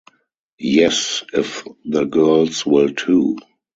[0.57, 3.37] Yes, if the girls will too.